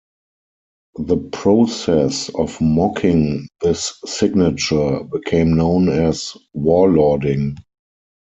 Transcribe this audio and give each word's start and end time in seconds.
The 0.97 1.17
process 1.31 2.29
of 2.29 2.59
mocking 2.59 3.47
this 3.61 3.99
signature 4.07 5.03
became 5.03 5.55
known 5.55 5.89
as 5.89 6.35
warlording. 6.57 7.57